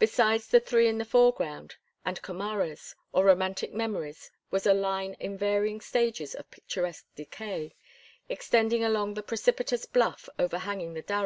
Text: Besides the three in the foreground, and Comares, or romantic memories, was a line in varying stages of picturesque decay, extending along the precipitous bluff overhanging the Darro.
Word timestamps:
Besides 0.00 0.48
the 0.48 0.58
three 0.58 0.88
in 0.88 0.98
the 0.98 1.04
foreground, 1.04 1.76
and 2.04 2.20
Comares, 2.20 2.96
or 3.12 3.24
romantic 3.24 3.72
memories, 3.72 4.32
was 4.50 4.66
a 4.66 4.74
line 4.74 5.14
in 5.20 5.38
varying 5.38 5.80
stages 5.80 6.34
of 6.34 6.50
picturesque 6.50 7.06
decay, 7.14 7.76
extending 8.28 8.82
along 8.82 9.14
the 9.14 9.22
precipitous 9.22 9.86
bluff 9.86 10.28
overhanging 10.36 10.94
the 10.94 11.02
Darro. 11.04 11.24